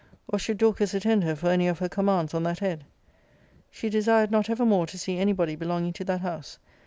Or 0.27 0.39
should 0.39 0.57
Dorcas 0.57 0.95
attend 0.95 1.23
her 1.25 1.35
for 1.35 1.49
any 1.49 1.67
of 1.67 1.77
her 1.77 1.87
commands 1.87 2.33
on 2.33 2.41
that 2.41 2.57
head? 2.57 2.85
She 3.69 3.87
desired 3.87 4.31
not 4.31 4.49
ever 4.49 4.65
more 4.65 4.87
to 4.87 4.97
see 4.97 5.19
any 5.19 5.31
body 5.31 5.55
belonging 5.55 5.93
to 5.93 6.03
that 6.05 6.21
house. 6.21 6.57